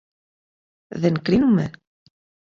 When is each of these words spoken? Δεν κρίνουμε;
Δεν 0.87 1.21
κρίνουμε; 1.21 1.69